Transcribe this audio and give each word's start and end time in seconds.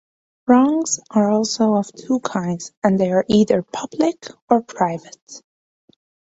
Wrongs 0.47 0.99
are 1.11 1.29
also 1.29 1.75
of 1.75 1.91
two 1.93 2.19
kinds 2.21 2.71
and 2.83 2.99
they 2.99 3.11
are 3.11 3.23
either 3.29 3.61
public 3.61 4.29
or 4.49 4.63
private. 4.63 5.43